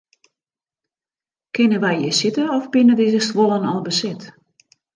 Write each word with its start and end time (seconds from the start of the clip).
Kinne 1.53 1.77
wy 1.83 1.91
hjir 1.97 2.15
sitte 2.19 2.43
of 2.57 2.65
binne 2.73 2.95
dizze 2.99 3.21
stuollen 3.27 3.69
al 3.71 3.81
beset? 3.87 4.21